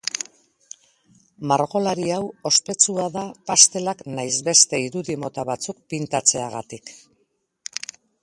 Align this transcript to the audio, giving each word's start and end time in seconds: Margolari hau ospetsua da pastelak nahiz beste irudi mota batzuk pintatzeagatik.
Margolari 1.51 2.07
hau 2.15 2.23
ospetsua 2.49 3.05
da 3.17 3.25
pastelak 3.51 4.01
nahiz 4.15 4.33
beste 4.49 4.81
irudi 4.87 5.17
mota 5.25 5.45
batzuk 5.53 5.83
pintatzeagatik. 5.95 6.93